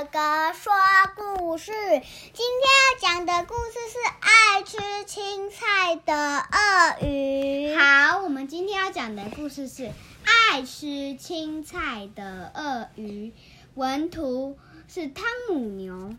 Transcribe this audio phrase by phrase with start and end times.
[0.00, 0.72] 哥哥说
[1.14, 1.72] 故事。
[1.72, 7.76] 今天要讲的故事是爱吃青菜的鳄鱼。
[7.76, 9.92] 好，我们今天要讲的故事是
[10.24, 13.34] 爱吃青菜的鳄鱼。
[13.74, 14.56] 文图
[14.88, 16.14] 是汤姆牛，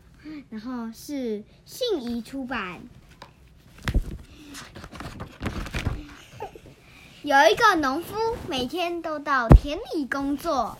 [0.51, 2.83] 然后是信宜出版。
[7.23, 10.77] 有一个农夫，每天都到田里工作。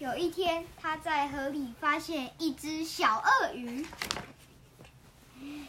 [0.00, 3.86] 有一天，他在河里发现一只小鳄鱼。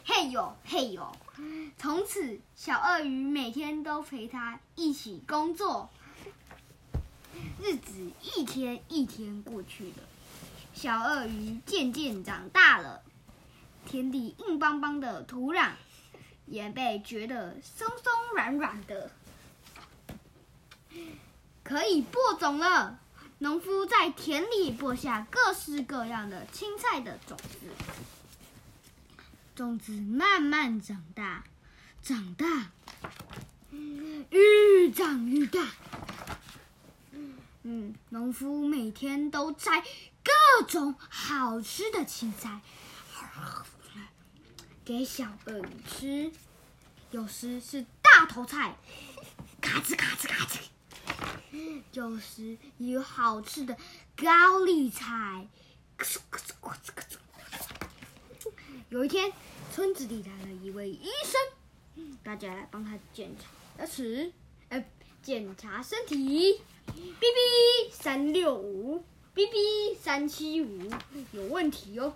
[0.06, 1.12] 嘿呦嘿呦！
[1.78, 5.90] 从此，小鳄鱼每天都陪他一起工作。
[7.62, 9.96] 日子一天一天过去了，
[10.74, 13.04] 小鳄鱼渐渐长大了，
[13.86, 15.72] 田地硬邦邦的土壤
[16.46, 19.12] 也被觉得松松软软的，
[21.66, 22.98] 可以播种了。
[23.42, 27.72] 农夫在田里播下各式各样的青菜的种子，
[29.56, 31.44] 种子慢慢长大，
[32.04, 32.70] 长大，
[34.30, 35.70] 愈长愈大。
[37.64, 42.62] 嗯，农夫每天都摘各种好吃的青菜，
[44.86, 46.32] 给小鳄鱼吃。
[47.10, 48.78] 有时是大头菜，
[49.60, 50.60] 咔吱咔吱咔吱。
[51.94, 53.78] 有时也有好吃的
[54.16, 55.48] 高丽菜。
[58.90, 59.32] 有一天，
[59.74, 63.48] 村子里来了一位医生，大家来帮他检查
[63.80, 64.32] 牙齿，
[64.70, 64.84] 呃，
[65.22, 66.60] 检查身体。
[66.94, 70.92] B B 三六五，B B 三七五，
[71.32, 72.14] 有问题哦。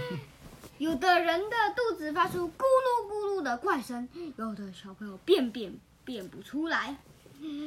[0.78, 6.96] 有的人的肚子发出咕噜咕噜的怪声，有的小朋友便便便不出来。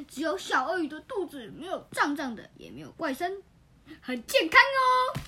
[0.07, 3.41] 只有小鳄鱼的肚子没有胀胀的，也没有怪声，
[4.01, 5.19] 很健康哦。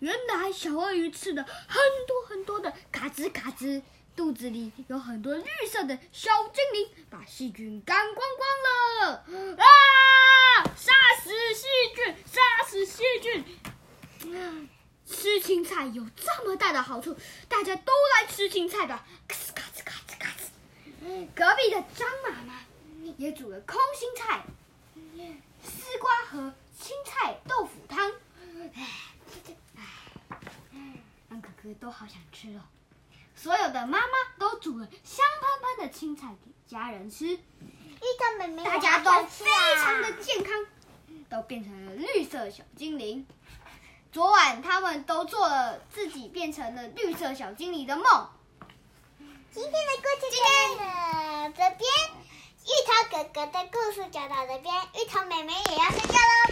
[0.00, 3.82] 原来小鳄鱼吃了很多很多的嘎吱嘎吱，
[4.16, 8.48] 肚子里有很多绿色的小精灵，把细菌干光光
[9.10, 9.24] 了。
[9.56, 9.64] 啊！
[10.76, 14.68] 杀死细菌，杀死细菌！
[15.06, 17.16] 吃青菜有这么大的好处，
[17.48, 19.06] 大家都来吃青菜吧。
[21.34, 22.60] 隔壁的张妈妈
[23.16, 24.44] 也煮了空心菜、
[25.62, 28.12] 丝瓜和青菜豆腐汤，
[28.74, 28.86] 哎，
[31.28, 32.62] 让哥哥都好想吃哦。
[33.34, 37.38] 所有的妈妈都煮了香喷喷的青菜给家人吃，
[38.64, 39.46] 大家都非
[39.82, 40.66] 常的健康，
[41.28, 43.26] 都变成了绿色小精灵。
[44.12, 48.28] 昨晚他们都做了自己变成了绿色小精灵的梦。
[49.52, 50.40] 今天的故事讲
[50.78, 51.82] 到这边，
[52.62, 56.49] 芋头哥哥的故事讲到这边，芋头妹妹也要睡觉喽。